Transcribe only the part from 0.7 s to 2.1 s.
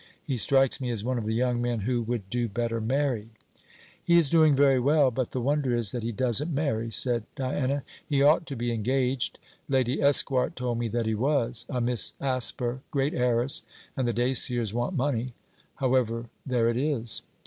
me as one of the young men who